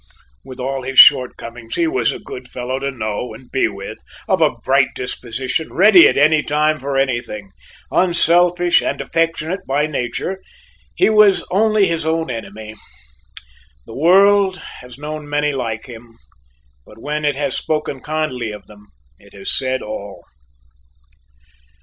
[0.43, 4.41] With all his shortcomings, he was a good fellow to know and be with; of
[4.41, 7.51] a bright disposition, ready at any time for anything,
[7.91, 10.41] unselfish and affectionate by nature,
[10.95, 12.73] he was only his own enemy.
[13.85, 16.17] The world has known many like him,
[16.83, 18.87] but when it has spoken kindly of them,
[19.19, 20.23] it has said all.